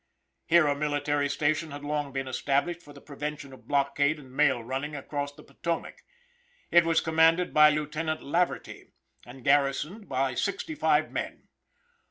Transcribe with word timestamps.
Here 0.47 0.65
a 0.65 0.75
military 0.75 1.29
station 1.29 1.69
had 1.69 1.83
long 1.83 2.11
been 2.11 2.27
established 2.27 2.81
for 2.81 2.91
the 2.91 2.99
prevention 3.01 3.53
of 3.53 3.67
blockade 3.67 4.17
and 4.17 4.31
mail 4.35 4.63
running 4.63 4.95
across 4.95 5.31
the 5.31 5.43
Potomao. 5.43 5.93
It 6.71 6.85
was 6.85 7.01
commanded 7.01 7.53
by 7.53 7.69
Lieutenant 7.69 8.21
Laverty, 8.23 8.93
and 9.27 9.43
garrisoned 9.43 10.09
by 10.09 10.33
sixty 10.33 10.73
five 10.73 11.11
men. 11.11 11.49